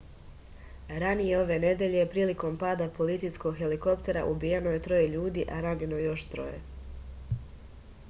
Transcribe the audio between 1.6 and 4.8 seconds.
nedelje prilikom pada policijskog helikoptera ubijeno